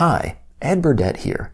Hi, 0.00 0.38
Ed 0.62 0.80
Burdett 0.80 1.18
here. 1.18 1.52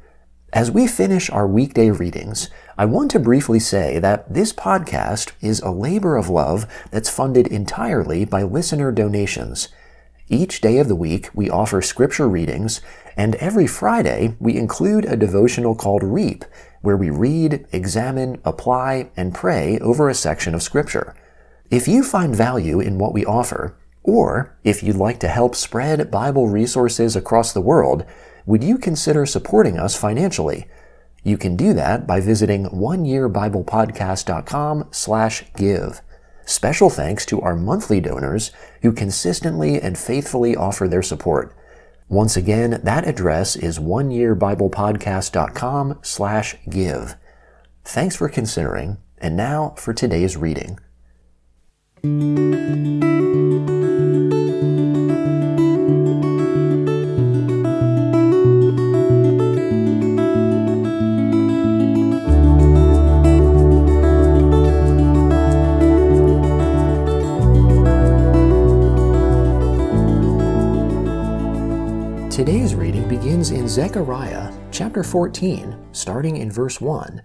As 0.52 0.70
we 0.70 0.86
finish 0.86 1.28
our 1.30 1.48
weekday 1.48 1.90
readings, 1.90 2.48
I 2.78 2.84
want 2.84 3.10
to 3.10 3.18
briefly 3.18 3.58
say 3.58 3.98
that 3.98 4.32
this 4.32 4.52
podcast 4.52 5.32
is 5.40 5.58
a 5.58 5.72
labor 5.72 6.16
of 6.16 6.28
love 6.28 6.64
that's 6.92 7.10
funded 7.10 7.48
entirely 7.48 8.24
by 8.24 8.44
listener 8.44 8.92
donations. 8.92 9.68
Each 10.28 10.60
day 10.60 10.78
of 10.78 10.86
the 10.86 10.94
week, 10.94 11.28
we 11.34 11.50
offer 11.50 11.82
scripture 11.82 12.28
readings, 12.28 12.80
and 13.16 13.34
every 13.34 13.66
Friday, 13.66 14.36
we 14.38 14.56
include 14.56 15.06
a 15.06 15.16
devotional 15.16 15.74
called 15.74 16.04
Reap, 16.04 16.44
where 16.82 16.96
we 16.96 17.10
read, 17.10 17.66
examine, 17.72 18.40
apply, 18.44 19.10
and 19.16 19.34
pray 19.34 19.76
over 19.80 20.08
a 20.08 20.14
section 20.14 20.54
of 20.54 20.62
scripture. 20.62 21.16
If 21.68 21.88
you 21.88 22.04
find 22.04 22.32
value 22.32 22.78
in 22.78 22.98
what 22.98 23.12
we 23.12 23.26
offer, 23.26 23.76
or 24.04 24.56
if 24.62 24.84
you'd 24.84 24.94
like 24.94 25.18
to 25.18 25.26
help 25.26 25.56
spread 25.56 26.12
Bible 26.12 26.46
resources 26.46 27.16
across 27.16 27.52
the 27.52 27.60
world, 27.60 28.04
would 28.46 28.64
you 28.64 28.78
consider 28.78 29.26
supporting 29.26 29.78
us 29.78 29.94
financially? 29.94 30.66
You 31.24 31.36
can 31.36 31.56
do 31.56 31.74
that 31.74 32.06
by 32.06 32.20
visiting 32.20 32.64
oneyearbiblepodcast.com 32.66 34.88
slash 34.92 35.44
give. 35.56 36.00
Special 36.44 36.88
thanks 36.88 37.26
to 37.26 37.40
our 37.40 37.56
monthly 37.56 38.00
donors 38.00 38.52
who 38.82 38.92
consistently 38.92 39.80
and 39.80 39.98
faithfully 39.98 40.54
offer 40.54 40.86
their 40.86 41.02
support. 41.02 41.52
Once 42.08 42.36
again, 42.36 42.80
that 42.84 43.08
address 43.08 43.56
is 43.56 43.80
oneyearbiblepodcast.com 43.80 45.98
slash 46.02 46.54
give. 46.70 47.16
Thanks 47.84 48.14
for 48.14 48.28
considering, 48.28 48.98
and 49.18 49.36
now 49.36 49.74
for 49.76 49.92
today's 49.92 50.36
reading. 50.36 50.78
In 73.36 73.68
Zechariah 73.68 74.50
chapter 74.70 75.04
14, 75.04 75.88
starting 75.92 76.38
in 76.38 76.50
verse 76.50 76.80
1. 76.80 77.20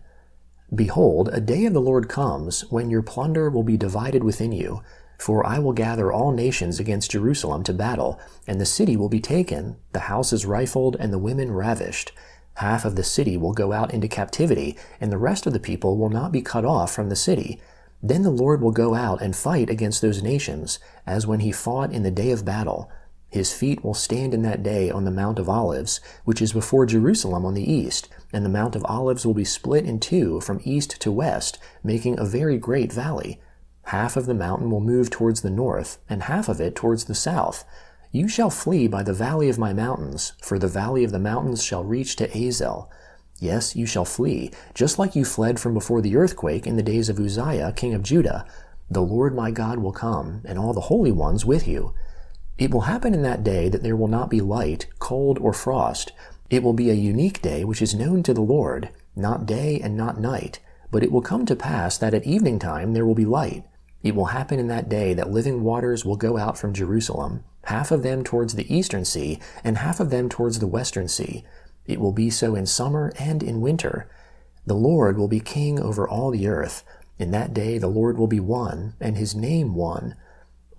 Behold, 0.76 1.30
a 1.32 1.40
day 1.40 1.66
of 1.66 1.72
the 1.72 1.80
Lord 1.80 2.10
comes 2.10 2.70
when 2.70 2.90
your 2.90 3.02
plunder 3.02 3.50
will 3.50 3.64
be 3.64 3.78
divided 3.78 4.22
within 4.22 4.52
you, 4.52 4.84
for 5.18 5.48
I 5.48 5.58
will 5.60 5.72
gather 5.72 6.12
all 6.12 6.34
nations 6.34 6.82
against 6.82 7.12
Jerusalem 7.12 7.64
to 7.64 7.72
battle, 7.72 8.20
and 8.46 8.60
the 8.60 8.66
city 8.66 8.98
will 8.98 9.08
be 9.08 9.22
taken, 9.22 9.78
the 9.94 10.02
houses 10.02 10.46
rifled, 10.46 10.98
and 11.00 11.14
the 11.14 11.18
women 11.18 11.50
ravished. 11.50 12.12
Half 12.56 12.84
of 12.84 12.98
the 12.98 13.06
city 13.06 13.38
will 13.38 13.54
go 13.54 13.72
out 13.72 13.94
into 13.94 14.10
captivity, 14.10 14.78
and 15.00 15.14
the 15.14 15.18
rest 15.18 15.48
of 15.48 15.54
the 15.54 15.62
people 15.62 15.98
will 15.98 16.10
not 16.10 16.34
be 16.34 16.42
cut 16.42 16.66
off 16.66 16.94
from 16.94 17.08
the 17.08 17.16
city. 17.16 17.62
Then 18.04 18.24
the 18.24 18.32
Lord 18.32 18.62
will 18.62 18.74
go 18.74 18.96
out 18.96 19.22
and 19.22 19.34
fight 19.34 19.70
against 19.70 20.02
those 20.02 20.22
nations, 20.22 20.78
as 21.08 21.26
when 21.26 21.40
he 21.40 21.54
fought 21.54 21.94
in 21.94 22.04
the 22.04 22.12
day 22.12 22.32
of 22.32 22.44
battle. 22.44 22.92
His 23.32 23.54
feet 23.54 23.82
will 23.82 23.94
stand 23.94 24.34
in 24.34 24.42
that 24.42 24.62
day 24.62 24.92
on 24.92 25.06
the 25.06 25.10
Mount 25.10 25.40
of 25.40 25.48
Olives, 25.48 26.02
which 26.26 26.42
is 26.42 26.52
before 26.52 26.86
Jerusalem 26.86 27.46
on 27.46 27.54
the 27.54 27.72
east, 27.72 28.10
and 28.34 28.44
the 28.44 28.50
Mount 28.50 28.76
of 28.76 28.86
Olives 28.86 29.26
will 29.26 29.34
be 29.34 29.46
split 29.46 29.86
in 29.86 30.02
two 30.02 30.42
from 30.42 30.60
east 30.66 31.00
to 31.00 31.12
west, 31.14 31.58
making 31.82 32.20
a 32.20 32.26
very 32.26 32.58
great 32.58 32.92
valley. 32.92 33.40
Half 33.84 34.18
of 34.18 34.26
the 34.26 34.34
mountain 34.34 34.70
will 34.70 34.82
move 34.82 35.10
towards 35.10 35.42
the 35.42 35.50
north, 35.50 35.98
and 36.10 36.24
half 36.24 36.50
of 36.50 36.60
it 36.60 36.76
towards 36.76 37.06
the 37.06 37.16
south. 37.16 37.64
You 38.12 38.28
shall 38.28 38.50
flee 38.50 38.90
by 38.90 39.02
the 39.02 39.14
valley 39.14 39.48
of 39.48 39.58
my 39.58 39.72
mountains, 39.72 40.34
for 40.42 40.60
the 40.60 40.68
valley 40.68 41.06
of 41.06 41.14
the 41.14 41.18
mountains 41.20 41.64
shall 41.64 41.86
reach 41.86 42.18
to 42.18 42.38
Azel. 42.38 42.92
Yes, 43.40 43.78
you 43.78 43.86
shall 43.86 44.04
flee, 44.04 44.52
just 44.74 45.00
like 45.00 45.16
you 45.16 45.24
fled 45.24 45.58
from 45.58 45.74
before 45.74 46.02
the 46.02 46.18
earthquake 46.18 46.68
in 46.68 46.76
the 46.76 46.84
days 46.84 47.08
of 47.08 47.18
Uzziah, 47.18 47.72
king 47.72 47.94
of 47.94 48.04
Judah. 48.04 48.46
The 48.90 49.02
Lord 49.02 49.34
my 49.34 49.52
God 49.52 49.80
will 49.80 49.94
come, 49.94 50.42
and 50.44 50.60
all 50.60 50.74
the 50.74 50.82
holy 50.82 51.14
ones 51.14 51.46
with 51.46 51.66
you. 51.66 51.94
It 52.62 52.70
will 52.70 52.82
happen 52.82 53.16
in 53.16 53.24
that 53.24 53.44
day 53.44 53.70
that 53.70 53.82
there 53.82 53.96
will 53.96 54.08
not 54.08 54.30
be 54.30 54.40
light, 54.40 54.86
cold, 55.00 55.40
or 55.40 55.52
frost. 55.52 56.12
It 56.52 56.62
will 56.62 56.74
be 56.74 56.92
a 56.92 56.94
unique 56.94 57.42
day 57.42 57.64
which 57.66 57.82
is 57.82 57.96
known 57.96 58.22
to 58.22 58.36
the 58.36 58.42
Lord, 58.42 58.90
not 59.16 59.48
day 59.48 59.80
and 59.84 59.98
not 59.98 60.20
night. 60.20 60.60
But 60.92 61.02
it 61.02 61.12
will 61.12 61.24
come 61.24 61.48
to 61.48 61.56
pass 61.56 61.98
that 61.98 62.14
at 62.14 62.24
evening 62.24 62.60
time 62.60 62.94
there 62.94 63.04
will 63.04 63.16
be 63.16 63.26
light. 63.26 63.64
It 64.04 64.14
will 64.14 64.26
happen 64.26 64.60
in 64.60 64.68
that 64.68 64.90
day 64.90 65.16
that 65.16 65.32
living 65.32 65.64
waters 65.64 66.06
will 66.06 66.18
go 66.18 66.38
out 66.38 66.56
from 66.56 66.72
Jerusalem, 66.72 67.44
half 67.64 67.90
of 67.90 68.04
them 68.04 68.24
towards 68.24 68.54
the 68.54 68.72
eastern 68.72 69.06
sea, 69.06 69.40
and 69.64 69.80
half 69.80 70.00
of 70.00 70.12
them 70.12 70.30
towards 70.30 70.60
the 70.60 70.68
western 70.68 71.08
sea. 71.08 71.44
It 71.88 72.00
will 72.00 72.12
be 72.12 72.30
so 72.30 72.54
in 72.54 72.68
summer 72.68 73.12
and 73.18 73.42
in 73.42 73.62
winter. 73.62 74.08
The 74.68 74.76
Lord 74.76 75.18
will 75.18 75.28
be 75.28 75.40
king 75.40 75.80
over 75.80 76.08
all 76.08 76.30
the 76.30 76.46
earth. 76.46 76.84
In 77.18 77.32
that 77.32 77.56
day 77.56 77.80
the 77.80 77.88
Lord 77.88 78.20
will 78.20 78.28
be 78.28 78.40
one, 78.40 78.94
and 79.00 79.18
his 79.18 79.34
name 79.34 79.74
one. 79.74 80.16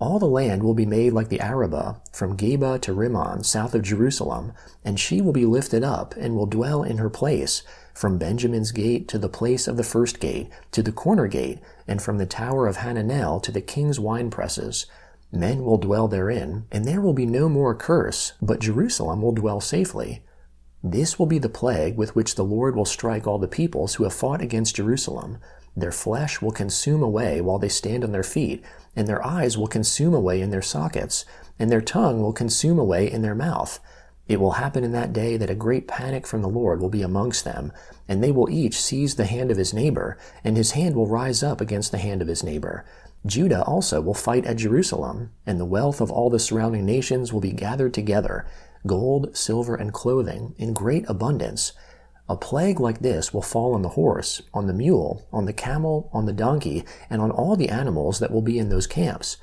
All 0.03 0.19
the 0.19 0.27
land 0.27 0.63
will 0.63 0.73
be 0.73 0.85
made 0.85 1.13
like 1.13 1.29
the 1.29 1.39
Arabah, 1.39 1.95
from 2.11 2.35
Geba 2.35 2.81
to 2.81 2.91
Rimmon, 2.91 3.41
south 3.45 3.73
of 3.73 3.83
Jerusalem, 3.83 4.51
and 4.83 4.99
she 4.99 5.21
will 5.21 5.31
be 5.31 5.45
lifted 5.45 5.81
up, 5.81 6.13
and 6.17 6.35
will 6.35 6.45
dwell 6.45 6.83
in 6.83 6.97
her 6.97 7.09
place, 7.09 7.63
from 7.93 8.17
Benjamin's 8.17 8.73
gate 8.73 9.07
to 9.07 9.17
the 9.17 9.29
place 9.29 9.65
of 9.65 9.77
the 9.77 9.83
first 9.85 10.19
gate, 10.19 10.49
to 10.73 10.83
the 10.83 10.91
corner 10.91 11.27
gate, 11.27 11.59
and 11.87 12.01
from 12.01 12.17
the 12.17 12.25
tower 12.25 12.67
of 12.67 12.79
Hananel 12.79 13.41
to 13.43 13.51
the 13.53 13.61
king's 13.61 13.97
winepresses. 13.97 14.87
Men 15.31 15.63
will 15.63 15.77
dwell 15.77 16.09
therein, 16.09 16.65
and 16.69 16.83
there 16.83 16.99
will 16.99 17.13
be 17.13 17.25
no 17.25 17.47
more 17.47 17.73
curse, 17.73 18.33
but 18.41 18.59
Jerusalem 18.59 19.21
will 19.21 19.31
dwell 19.31 19.61
safely. 19.61 20.21
This 20.83 21.17
will 21.17 21.27
be 21.27 21.39
the 21.39 21.47
plague 21.47 21.95
with 21.95 22.13
which 22.13 22.35
the 22.35 22.43
Lord 22.43 22.75
will 22.75 22.83
strike 22.83 23.25
all 23.25 23.39
the 23.39 23.47
peoples 23.47 23.95
who 23.95 24.03
have 24.03 24.11
fought 24.11 24.41
against 24.41 24.75
Jerusalem. 24.75 25.37
Their 25.75 25.91
flesh 25.91 26.41
will 26.41 26.51
consume 26.51 27.01
away 27.01 27.41
while 27.41 27.57
they 27.57 27.69
stand 27.69 28.03
on 28.03 28.11
their 28.11 28.23
feet, 28.23 28.63
and 28.95 29.07
their 29.07 29.25
eyes 29.25 29.57
will 29.57 29.67
consume 29.67 30.13
away 30.13 30.41
in 30.41 30.51
their 30.51 30.61
sockets, 30.61 31.25
and 31.57 31.71
their 31.71 31.81
tongue 31.81 32.21
will 32.21 32.33
consume 32.33 32.77
away 32.77 33.11
in 33.11 33.21
their 33.21 33.35
mouth. 33.35 33.79
It 34.27 34.39
will 34.39 34.51
happen 34.51 34.83
in 34.83 34.91
that 34.93 35.11
day 35.11 35.35
that 35.35 35.49
a 35.49 35.55
great 35.55 35.87
panic 35.87 36.25
from 36.25 36.41
the 36.41 36.49
Lord 36.49 36.79
will 36.79 36.89
be 36.89 37.01
amongst 37.01 37.43
them, 37.43 37.73
and 38.07 38.23
they 38.23 38.31
will 38.31 38.49
each 38.49 38.79
seize 38.79 39.15
the 39.15 39.25
hand 39.25 39.51
of 39.51 39.57
his 39.57 39.73
neighbor, 39.73 40.17
and 40.43 40.55
his 40.55 40.71
hand 40.71 40.95
will 40.95 41.07
rise 41.07 41.43
up 41.43 41.59
against 41.59 41.91
the 41.91 41.97
hand 41.97 42.21
of 42.21 42.27
his 42.27 42.43
neighbor. 42.43 42.85
Judah 43.25 43.63
also 43.63 43.99
will 44.01 44.13
fight 44.13 44.45
at 44.45 44.57
Jerusalem, 44.57 45.31
and 45.45 45.59
the 45.59 45.65
wealth 45.65 46.01
of 46.01 46.11
all 46.11 46.29
the 46.29 46.39
surrounding 46.39 46.85
nations 46.85 47.33
will 47.33 47.41
be 47.41 47.51
gathered 47.51 47.93
together 47.93 48.45
gold, 48.85 49.35
silver, 49.35 49.75
and 49.75 49.93
clothing 49.93 50.53
in 50.57 50.73
great 50.73 51.05
abundance. 51.07 51.71
A 52.29 52.37
plague 52.37 52.79
like 52.79 52.99
this 52.99 53.33
will 53.33 53.41
fall 53.41 53.73
on 53.73 53.81
the 53.81 53.89
horse, 53.89 54.41
on 54.53 54.67
the 54.67 54.73
mule, 54.73 55.27
on 55.33 55.45
the 55.45 55.53
camel, 55.53 56.09
on 56.13 56.25
the 56.25 56.33
donkey, 56.33 56.85
and 57.09 57.21
on 57.21 57.31
all 57.31 57.55
the 57.57 57.69
animals 57.69 58.19
that 58.19 58.31
will 58.31 58.41
be 58.41 58.57
in 58.57 58.69
those 58.69 58.87
camps. 58.87 59.37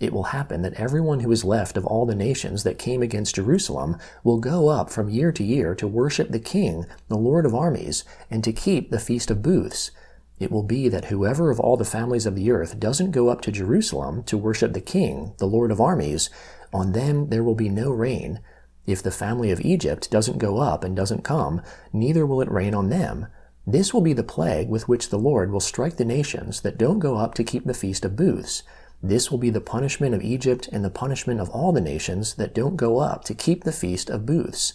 It 0.00 0.12
will 0.12 0.24
happen 0.24 0.62
that 0.62 0.74
everyone 0.74 1.20
who 1.20 1.30
is 1.30 1.44
left 1.44 1.76
of 1.76 1.86
all 1.86 2.04
the 2.04 2.16
nations 2.16 2.64
that 2.64 2.78
came 2.78 3.02
against 3.02 3.36
Jerusalem 3.36 3.96
will 4.24 4.38
go 4.38 4.68
up 4.68 4.90
from 4.90 5.08
year 5.08 5.30
to 5.30 5.44
year 5.44 5.76
to 5.76 5.86
worship 5.86 6.30
the 6.30 6.40
King, 6.40 6.86
the 7.08 7.16
Lord 7.16 7.46
of 7.46 7.54
armies, 7.54 8.02
and 8.28 8.42
to 8.42 8.52
keep 8.52 8.90
the 8.90 8.98
Feast 8.98 9.30
of 9.30 9.40
Booths. 9.40 9.92
It 10.40 10.50
will 10.50 10.64
be 10.64 10.88
that 10.88 11.06
whoever 11.06 11.52
of 11.52 11.60
all 11.60 11.76
the 11.76 11.84
families 11.84 12.26
of 12.26 12.34
the 12.34 12.50
earth 12.50 12.80
doesn't 12.80 13.12
go 13.12 13.28
up 13.28 13.40
to 13.42 13.52
Jerusalem 13.52 14.24
to 14.24 14.36
worship 14.36 14.72
the 14.72 14.80
King, 14.80 15.34
the 15.38 15.46
Lord 15.46 15.70
of 15.70 15.80
armies, 15.80 16.28
on 16.72 16.90
them 16.90 17.28
there 17.28 17.44
will 17.44 17.54
be 17.54 17.68
no 17.68 17.92
rain, 17.92 18.40
if 18.86 19.02
the 19.02 19.10
family 19.10 19.50
of 19.50 19.60
Egypt 19.60 20.10
doesn't 20.10 20.38
go 20.38 20.58
up 20.58 20.84
and 20.84 20.94
doesn't 20.94 21.24
come, 21.24 21.62
neither 21.92 22.26
will 22.26 22.40
it 22.40 22.50
rain 22.50 22.74
on 22.74 22.90
them. 22.90 23.26
This 23.66 23.94
will 23.94 24.02
be 24.02 24.12
the 24.12 24.22
plague 24.22 24.68
with 24.68 24.88
which 24.88 25.08
the 25.08 25.18
Lord 25.18 25.50
will 25.50 25.60
strike 25.60 25.96
the 25.96 26.04
nations 26.04 26.60
that 26.60 26.76
don't 26.76 26.98
go 26.98 27.16
up 27.16 27.34
to 27.34 27.44
keep 27.44 27.64
the 27.64 27.72
feast 27.72 28.04
of 28.04 28.16
booths. 28.16 28.62
This 29.02 29.30
will 29.30 29.38
be 29.38 29.50
the 29.50 29.60
punishment 29.60 30.14
of 30.14 30.22
Egypt 30.22 30.68
and 30.70 30.84
the 30.84 30.90
punishment 30.90 31.40
of 31.40 31.48
all 31.50 31.72
the 31.72 31.80
nations 31.80 32.34
that 32.34 32.54
don't 32.54 32.76
go 32.76 32.98
up 32.98 33.24
to 33.24 33.34
keep 33.34 33.64
the 33.64 33.72
feast 33.72 34.10
of 34.10 34.26
booths. 34.26 34.74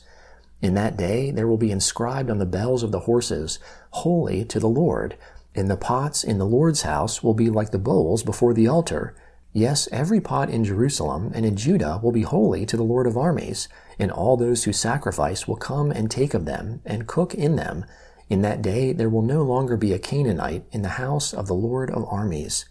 In 0.62 0.74
that 0.74 0.98
day 0.98 1.32
there 1.32 1.48
will 1.48 1.58
be 1.58 1.72
inscribed 1.72 2.30
on 2.30 2.40
the 2.40 2.46
bells 2.46 2.84
of 2.84 2.92
the 2.92 3.02
horses, 3.02 3.60
Holy 3.92 4.44
to 4.46 4.60
the 4.60 4.70
Lord. 4.70 5.16
And 5.56 5.70
the 5.70 5.78
pots 5.78 6.24
in 6.24 6.38
the 6.38 6.46
Lord's 6.46 6.84
house 6.84 7.24
will 7.24 7.34
be 7.34 7.50
like 7.50 7.72
the 7.72 7.80
bowls 7.80 8.24
before 8.24 8.54
the 8.54 8.68
altar. 8.68 9.16
Yes, 9.52 9.90
every 9.92 10.22
pot 10.22 10.50
in 10.50 10.64
Jerusalem 10.64 11.32
and 11.34 11.46
in 11.46 11.56
Judah 11.56 12.00
will 12.04 12.12
be 12.12 12.22
holy 12.22 12.66
to 12.68 12.78
the 12.78 12.84
Lord 12.84 13.08
of 13.08 13.18
armies 13.18 13.68
and 13.98 14.12
all 14.12 14.38
those 14.38 14.64
who 14.64 14.74
sacrifice 14.74 15.48
will 15.48 15.58
come 15.58 15.92
and 15.92 16.10
take 16.10 16.34
of 16.34 16.46
them, 16.46 16.82
and 16.86 17.08
cook 17.08 17.34
in 17.36 17.58
them. 17.58 17.84
In 18.30 18.42
that 18.44 18.62
day 18.62 18.94
there 18.94 19.10
will 19.10 19.22
no 19.22 19.44
longer 19.44 19.76
be 19.76 19.92
a 19.92 20.00
Canaanite 20.00 20.66
in 20.72 20.84
the 20.84 20.90
house 20.90 21.34
of 21.34 21.48
the 21.48 21.56
Lord 21.56 21.92
of 21.92 22.06
armies. 22.06 22.66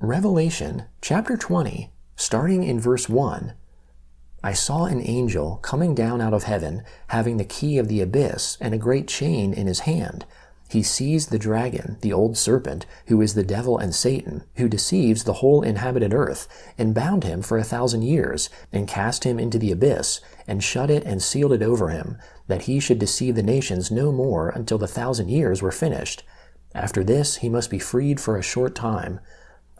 Revelation 0.00 0.86
chapter 1.00 1.36
20, 1.36 1.92
starting 2.16 2.64
in 2.64 2.80
verse 2.80 3.08
1. 3.08 3.54
I 4.42 4.52
saw 4.52 4.84
an 4.84 5.00
angel 5.02 5.56
coming 5.62 5.94
down 5.94 6.20
out 6.20 6.34
of 6.34 6.44
heaven, 6.44 6.82
having 7.08 7.36
the 7.36 7.44
key 7.44 7.78
of 7.78 7.88
the 7.88 8.00
abyss 8.00 8.58
and 8.60 8.74
a 8.74 8.78
great 8.78 9.06
chain 9.06 9.54
in 9.54 9.66
his 9.66 9.80
hand. 9.80 10.26
He 10.68 10.82
seized 10.82 11.30
the 11.30 11.38
dragon, 11.38 11.98
the 12.00 12.12
old 12.12 12.36
serpent, 12.36 12.86
who 13.06 13.20
is 13.20 13.34
the 13.34 13.44
devil 13.44 13.78
and 13.78 13.94
Satan, 13.94 14.44
who 14.56 14.68
deceives 14.68 15.24
the 15.24 15.34
whole 15.34 15.62
inhabited 15.62 16.12
earth, 16.12 16.48
and 16.78 16.94
bound 16.94 17.22
him 17.22 17.42
for 17.42 17.58
a 17.58 17.64
thousand 17.64 18.02
years, 18.02 18.48
and 18.72 18.88
cast 18.88 19.24
him 19.24 19.38
into 19.38 19.58
the 19.58 19.70
abyss, 19.70 20.20
and 20.48 20.64
shut 20.64 20.90
it 20.90 21.04
and 21.04 21.22
sealed 21.22 21.52
it 21.52 21.62
over 21.62 21.90
him, 21.90 22.16
that 22.48 22.62
he 22.62 22.80
should 22.80 22.98
deceive 22.98 23.34
the 23.34 23.42
nations 23.42 23.90
no 23.90 24.10
more 24.10 24.48
until 24.48 24.78
the 24.78 24.88
thousand 24.88 25.28
years 25.28 25.62
were 25.62 25.70
finished. 25.70 26.24
After 26.74 27.04
this 27.04 27.36
he 27.36 27.48
must 27.48 27.70
be 27.70 27.78
freed 27.78 28.18
for 28.18 28.36
a 28.36 28.42
short 28.42 28.74
time. 28.74 29.20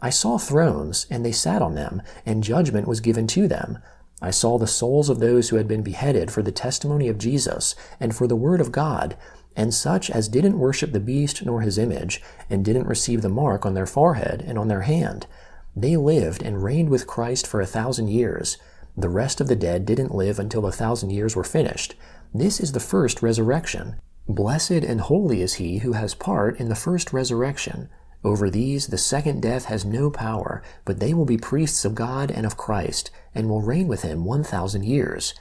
I 0.01 0.11
saw 0.11 0.37
thrones, 0.37 1.07
and 1.09 1.25
they 1.25 1.31
sat 1.31 1.61
on 1.61 1.75
them, 1.75 2.01
and 2.25 2.43
judgment 2.43 2.87
was 2.87 3.01
given 3.01 3.27
to 3.27 3.47
them. 3.47 3.79
I 4.21 4.31
saw 4.31 4.57
the 4.57 4.67
souls 4.67 5.09
of 5.09 5.19
those 5.19 5.49
who 5.49 5.57
had 5.57 5.67
been 5.67 5.83
beheaded 5.83 6.31
for 6.31 6.41
the 6.41 6.51
testimony 6.51 7.09
of 7.09 7.17
Jesus 7.17 7.75
and 7.99 8.15
for 8.15 8.27
the 8.27 8.35
word 8.35 8.61
of 8.61 8.71
God, 8.71 9.17
and 9.55 9.73
such 9.73 10.09
as 10.09 10.27
didn't 10.27 10.59
worship 10.59 10.91
the 10.91 10.99
beast 10.99 11.45
nor 11.45 11.61
his 11.61 11.77
image, 11.77 12.21
and 12.49 12.65
didn't 12.65 12.87
receive 12.87 13.21
the 13.21 13.29
mark 13.29 13.65
on 13.65 13.73
their 13.73 13.85
forehead 13.85 14.43
and 14.45 14.57
on 14.57 14.67
their 14.67 14.81
hand. 14.81 15.27
They 15.75 15.97
lived 15.97 16.41
and 16.41 16.63
reigned 16.63 16.89
with 16.89 17.07
Christ 17.07 17.45
for 17.45 17.61
a 17.61 17.65
thousand 17.65 18.07
years. 18.07 18.57
The 18.97 19.09
rest 19.09 19.41
of 19.41 19.47
the 19.47 19.55
dead 19.55 19.85
didn't 19.85 20.15
live 20.15 20.39
until 20.39 20.61
the 20.61 20.71
thousand 20.71 21.09
years 21.09 21.35
were 21.35 21.43
finished. 21.43 21.95
This 22.33 22.59
is 22.59 22.71
the 22.71 22.79
first 22.79 23.21
resurrection. 23.21 23.95
Blessed 24.27 24.71
and 24.71 25.01
holy 25.01 25.41
is 25.41 25.55
he 25.55 25.79
who 25.79 25.93
has 25.93 26.15
part 26.15 26.59
in 26.59 26.69
the 26.69 26.75
first 26.75 27.13
resurrection. 27.13 27.89
Over 28.23 28.49
these 28.49 28.87
the 28.87 28.97
second 28.97 29.41
death 29.41 29.65
has 29.65 29.85
no 29.85 30.09
power, 30.09 30.63
but 30.83 30.99
they 30.99 31.13
will 31.13 31.25
be 31.25 31.37
priests 31.37 31.85
of 31.85 31.93
God 31.93 32.31
and 32.31 32.45
of 32.45 32.57
Christ, 32.57 33.11
and 33.35 33.47
will 33.47 33.61
reign 33.61 33.87
with 33.87 34.01
him 34.01 34.25
one 34.25 34.43
thousand 34.43 34.83
years. 34.83 35.35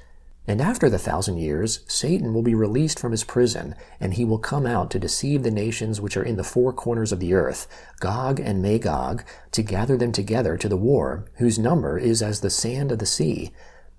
And 0.47 0.61
after 0.61 0.91
the 0.91 0.99
thousand 0.99 1.39
years, 1.39 1.81
Satan 1.87 2.35
will 2.35 2.43
be 2.43 2.55
released 2.55 2.99
from 2.99 3.13
his 3.13 3.25
prison, 3.25 3.75
and 3.99 4.15
he 4.15 4.27
will 4.27 4.39
come 4.39 4.67
out 4.67 4.91
to 4.91 4.99
deceive 4.99 5.43
the 5.43 5.51
nations 5.51 6.03
which 6.03 6.19
are 6.19 6.23
in 6.23 6.37
the 6.37 6.45
four 6.45 6.71
corners 6.73 7.13
of 7.13 7.21
the 7.21 7.33
earth, 7.33 7.67
Gog 8.01 8.39
and 8.41 8.61
Magog, 8.61 9.25
to 9.53 9.63
gather 9.63 9.97
them 9.97 10.13
together 10.13 10.59
to 10.59 10.69
the 10.69 10.77
war, 10.77 11.25
whose 11.37 11.59
number 11.59 11.99
is 11.99 12.21
as 12.21 12.41
the 12.41 12.51
sand 12.51 12.93
of 12.93 12.99
the 12.99 13.07
sea. 13.07 13.53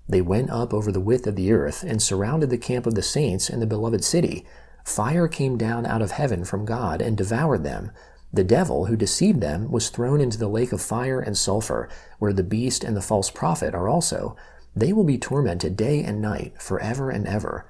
They 0.08 0.20
went 0.20 0.50
up 0.50 0.72
over 0.72 0.92
the 0.92 1.00
width 1.00 1.26
of 1.26 1.34
the 1.34 1.50
earth, 1.50 1.82
and 1.82 2.00
surrounded 2.00 2.50
the 2.50 2.58
camp 2.58 2.86
of 2.86 2.94
the 2.94 3.02
saints 3.02 3.50
in 3.50 3.58
the 3.58 3.66
beloved 3.66 4.04
city. 4.04 4.46
Fire 4.84 5.26
came 5.26 5.58
down 5.58 5.84
out 5.84 6.00
of 6.00 6.12
heaven 6.12 6.44
from 6.44 6.64
God 6.64 7.02
and 7.02 7.16
devoured 7.16 7.64
them. 7.64 7.90
The 8.32 8.44
devil 8.44 8.86
who 8.86 8.96
deceived 8.96 9.40
them 9.40 9.68
was 9.68 9.88
thrown 9.88 10.20
into 10.20 10.38
the 10.38 10.46
lake 10.46 10.72
of 10.72 10.80
fire 10.80 11.18
and 11.18 11.36
sulfur, 11.36 11.88
where 12.20 12.32
the 12.32 12.44
beast 12.44 12.84
and 12.84 12.96
the 12.96 13.02
false 13.02 13.30
prophet 13.30 13.74
are 13.74 13.88
also. 13.88 14.36
They 14.76 14.92
will 14.92 15.04
be 15.04 15.16
tormented 15.16 15.74
day 15.74 16.04
and 16.04 16.20
night 16.20 16.60
forever 16.60 17.08
and 17.08 17.26
ever. 17.26 17.64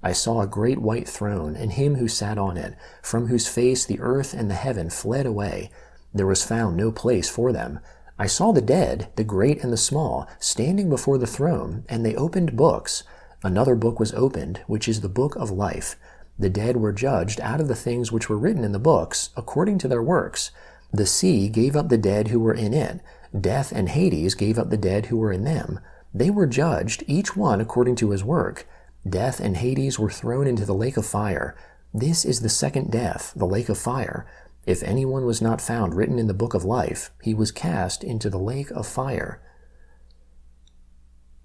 I 0.00 0.12
saw 0.12 0.40
a 0.40 0.46
great 0.46 0.80
white 0.80 1.08
throne, 1.08 1.56
and 1.56 1.72
him 1.72 1.96
who 1.96 2.06
sat 2.06 2.38
on 2.38 2.56
it, 2.56 2.76
from 3.02 3.26
whose 3.26 3.48
face 3.48 3.84
the 3.84 4.00
earth 4.00 4.32
and 4.32 4.48
the 4.48 4.54
heaven 4.54 4.88
fled 4.88 5.26
away. 5.26 5.70
There 6.14 6.26
was 6.26 6.44
found 6.44 6.76
no 6.76 6.92
place 6.92 7.28
for 7.28 7.52
them. 7.52 7.80
I 8.18 8.26
saw 8.26 8.52
the 8.52 8.60
dead, 8.60 9.08
the 9.16 9.24
great 9.24 9.62
and 9.64 9.72
the 9.72 9.76
small, 9.76 10.28
standing 10.38 10.88
before 10.88 11.18
the 11.18 11.26
throne, 11.26 11.84
and 11.88 12.06
they 12.06 12.14
opened 12.14 12.56
books. 12.56 13.02
Another 13.42 13.74
book 13.74 13.98
was 13.98 14.14
opened, 14.14 14.60
which 14.68 14.88
is 14.88 15.00
the 15.00 15.08
book 15.08 15.34
of 15.34 15.50
life. 15.50 15.96
The 16.38 16.50
dead 16.50 16.76
were 16.76 16.92
judged 16.92 17.40
out 17.40 17.60
of 17.60 17.66
the 17.66 17.74
things 17.74 18.12
which 18.12 18.28
were 18.28 18.38
written 18.38 18.62
in 18.62 18.72
the 18.72 18.78
books, 18.78 19.30
according 19.36 19.78
to 19.78 19.88
their 19.88 20.02
works. 20.02 20.52
The 20.92 21.06
sea 21.06 21.48
gave 21.48 21.74
up 21.74 21.88
the 21.88 21.98
dead 21.98 22.28
who 22.28 22.38
were 22.38 22.54
in 22.54 22.72
it. 22.72 23.00
Death 23.38 23.72
and 23.72 23.88
Hades 23.88 24.34
gave 24.34 24.58
up 24.58 24.70
the 24.70 24.76
dead 24.76 25.06
who 25.06 25.16
were 25.16 25.32
in 25.32 25.44
them. 25.44 25.80
They 26.14 26.30
were 26.30 26.46
judged, 26.46 27.04
each 27.06 27.36
one 27.36 27.60
according 27.60 27.96
to 27.96 28.10
his 28.10 28.22
work. 28.24 28.66
Death 29.08 29.40
and 29.40 29.56
Hades 29.56 29.98
were 29.98 30.10
thrown 30.10 30.46
into 30.46 30.64
the 30.64 30.74
lake 30.74 30.96
of 30.96 31.06
fire. 31.06 31.56
This 31.94 32.24
is 32.24 32.40
the 32.40 32.48
second 32.48 32.90
death, 32.90 33.32
the 33.34 33.46
lake 33.46 33.68
of 33.68 33.78
fire. 33.78 34.26
If 34.64 34.82
anyone 34.82 35.24
was 35.26 35.42
not 35.42 35.60
found 35.60 35.94
written 35.94 36.18
in 36.18 36.28
the 36.28 36.34
book 36.34 36.54
of 36.54 36.64
life, 36.64 37.10
he 37.22 37.34
was 37.34 37.50
cast 37.50 38.04
into 38.04 38.30
the 38.30 38.38
lake 38.38 38.70
of 38.70 38.86
fire. 38.86 39.42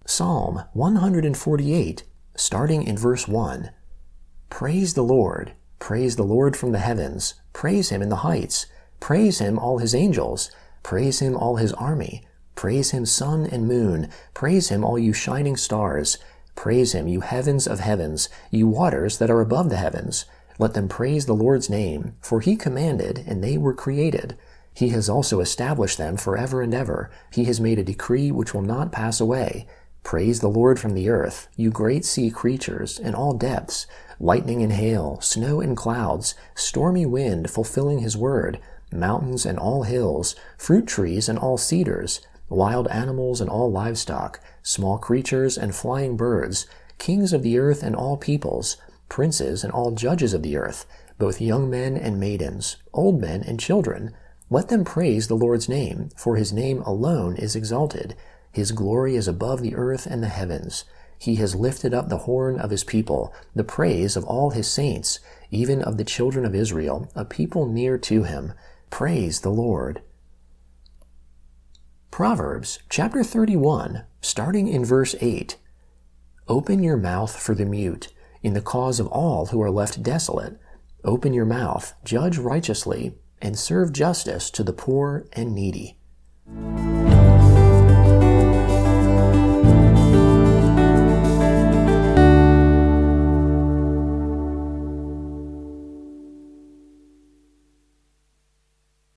Psalm 0.05 0.63
148, 0.73 2.03
starting 2.35 2.83
in 2.83 2.97
verse 2.97 3.27
1. 3.27 3.71
Praise 4.49 4.93
the 4.93 5.03
Lord. 5.03 5.53
Praise 5.79 6.15
the 6.15 6.23
Lord 6.23 6.55
from 6.55 6.71
the 6.71 6.79
heavens. 6.79 7.35
Praise 7.53 7.89
him 7.89 8.01
in 8.01 8.09
the 8.09 8.17
heights. 8.17 8.67
Praise 8.99 9.39
him, 9.39 9.59
all 9.59 9.79
his 9.79 9.95
angels. 9.95 10.51
Praise 10.83 11.19
him, 11.19 11.35
all 11.35 11.57
his 11.57 11.73
army. 11.73 12.25
Praise 12.57 12.89
him, 12.89 13.06
sun 13.06 13.45
and 13.45 13.68
moon. 13.68 14.09
Praise 14.33 14.69
him, 14.69 14.83
all 14.83 14.98
you 14.98 15.13
shining 15.13 15.56
stars. 15.56 16.18
Praise 16.56 16.94
him, 16.94 17.07
you 17.07 17.21
heavens 17.21 17.68
of 17.68 17.80
heavens, 17.80 18.30
you 18.50 18.68
waters 18.68 19.19
that 19.19 19.30
are 19.30 19.42
above 19.42 19.69
the 19.69 19.77
heavens. 19.77 20.25
Let 20.57 20.74
them 20.74 20.89
praise 20.89 21.27
the 21.27 21.36
Lord's 21.36 21.69
name, 21.69 22.15
for 22.19 22.42
he 22.42 22.56
commanded, 22.56 23.24
and 23.27 23.44
they 23.44 23.59
were 23.59 23.75
created. 23.75 24.36
He 24.74 24.89
has 24.89 25.07
also 25.07 25.39
established 25.39 26.00
them 26.00 26.18
forever 26.18 26.63
and 26.63 26.74
ever. 26.74 27.12
He 27.31 27.45
has 27.45 27.62
made 27.62 27.77
a 27.77 27.83
decree 27.83 28.31
which 28.31 28.56
will 28.56 28.63
not 28.63 28.92
pass 28.92 29.21
away. 29.21 29.68
Praise 30.01 30.39
the 30.39 30.48
Lord 30.48 30.80
from 30.80 30.95
the 30.95 31.09
earth, 31.09 31.48
you 31.56 31.69
great 31.69 32.06
sea 32.06 32.31
creatures, 32.31 32.98
in 32.98 33.13
all 33.13 33.33
depths, 33.33 33.86
lightning 34.19 34.63
and 34.63 34.74
hail, 34.74 35.21
snow 35.21 35.62
and 35.62 35.77
clouds, 35.77 36.33
stormy 36.56 37.06
wind 37.06 37.51
fulfilling 37.51 38.00
his 38.00 38.18
word, 38.18 38.59
mountains 38.92 39.45
and 39.45 39.59
all 39.59 39.83
hills, 39.83 40.36
fruit 40.57 40.88
trees 40.88 41.30
and 41.30 41.38
all 41.38 41.59
cedars, 41.59 42.21
wild 42.49 42.88
animals 42.88 43.41
and 43.41 43.49
all 43.49 43.71
livestock, 43.71 44.39
small 44.63 44.97
creatures 44.97 45.57
and 45.57 45.75
flying 45.75 46.15
birds, 46.15 46.67
kings 46.97 47.33
of 47.33 47.44
the 47.44 47.57
earth 47.57 47.83
and 47.83 47.95
all 47.95 48.17
peoples, 48.17 48.77
princes 49.09 49.63
and 49.63 49.71
all 49.73 49.91
judges 49.91 50.33
of 50.33 50.44
the 50.44 50.57
earth, 50.57 50.85
both 51.17 51.41
young 51.41 51.69
men 51.69 51.97
and 51.97 52.19
maidens, 52.19 52.77
old 52.94 53.19
men 53.19 53.44
and 53.44 53.59
children. 53.59 54.13
Let 54.49 54.69
them 54.69 54.85
praise 54.85 55.27
the 55.27 55.35
Lord's 55.35 55.67
name, 55.67 56.09
for 56.15 56.35
his 56.35 56.53
name 56.53 56.81
alone 56.83 57.35
is 57.35 57.55
exalted. 57.55 58.15
His 58.51 58.71
glory 58.71 59.15
is 59.15 59.27
above 59.27 59.61
the 59.61 59.75
earth 59.75 60.05
and 60.05 60.23
the 60.23 60.27
heavens. 60.27 60.85
He 61.19 61.35
has 61.35 61.55
lifted 61.55 61.94
up 61.94 62.09
the 62.09 62.19
horn 62.19 62.59
of 62.59 62.69
his 62.69 62.83
people, 62.83 63.33
the 63.55 63.63
praise 63.63 64.15
of 64.15 64.23
all 64.23 64.51
his 64.51 64.67
saints, 64.67 65.19
even 65.51 65.81
of 65.81 65.97
the 65.97 66.03
children 66.03 66.45
of 66.45 66.55
Israel, 66.55 67.09
a 67.15 67.25
people 67.25 67.65
near 67.65 67.97
to 67.97 68.23
him. 68.23 68.53
Praise 68.89 69.41
the 69.41 69.49
Lord. 69.49 70.01
Proverbs 72.17 72.79
chapter 72.89 73.23
31, 73.23 74.03
starting 74.21 74.67
in 74.67 74.83
verse 74.83 75.13
8. 75.21 75.55
Open 76.47 76.81
your 76.81 76.97
mouth 76.97 77.39
for 77.39 77.53
the 77.53 77.63
mute, 77.63 78.07
in 78.41 78.55
the 78.55 78.59
cause 78.59 78.99
of 78.99 79.05
all 79.05 79.45
who 79.45 79.61
are 79.61 79.69
left 79.69 80.01
desolate. 80.01 80.59
Open 81.03 81.31
your 81.31 81.45
mouth, 81.45 81.93
judge 82.03 82.39
righteously, 82.39 83.13
and 83.39 83.55
serve 83.55 83.93
justice 83.93 84.49
to 84.49 84.63
the 84.63 84.73
poor 84.73 85.27
and 85.33 85.53
needy. 85.53 85.99